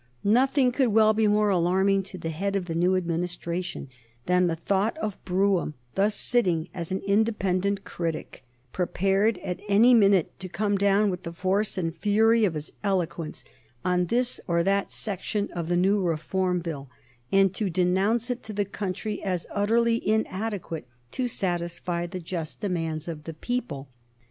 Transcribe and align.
Nothing 0.23 0.71
could 0.71 0.87
well 0.87 1.13
be 1.13 1.27
more 1.27 1.49
alarming 1.49 2.01
to 2.09 2.17
the 2.17 2.31
head 2.31 2.55
of 2.55 2.65
the 2.65 2.73
new 2.73 2.95
Administration 2.95 3.87
than 4.25 4.47
the 4.47 4.55
thought 4.55 4.97
of 4.97 5.23
Brougham 5.25 5.75
thus 5.93 6.15
sitting 6.15 6.69
as 6.73 6.89
an 6.91 7.03
independent 7.05 7.83
critic, 7.83 8.43
prepared 8.73 9.37
at 9.43 9.59
any 9.69 9.93
minute 9.93 10.39
to 10.39 10.49
come 10.49 10.75
down 10.75 11.11
with 11.11 11.21
the 11.21 11.31
force 11.31 11.77
and 11.77 11.95
fury 11.95 12.45
of 12.45 12.55
his 12.55 12.71
eloquence 12.83 13.43
on 13.85 14.07
this 14.07 14.41
or 14.47 14.63
that 14.63 14.89
section 14.89 15.51
of 15.51 15.67
the 15.69 15.77
new 15.77 16.01
Reform 16.01 16.61
Bill, 16.61 16.89
and 17.31 17.53
to 17.53 17.69
denounce 17.69 18.31
it 18.31 18.41
to 18.41 18.53
the 18.53 18.65
country 18.65 19.21
as 19.21 19.45
utterly 19.51 20.01
inadequate 20.09 20.87
to 21.11 21.27
satisfy 21.27 22.07
the 22.07 22.19
just 22.19 22.59
demands 22.59 23.07
of 23.07 23.25
the 23.25 23.35
people. 23.35 23.87